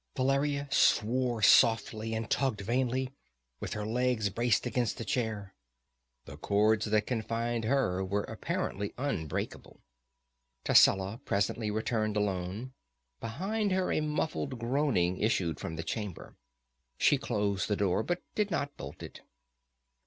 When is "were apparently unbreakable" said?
8.03-9.79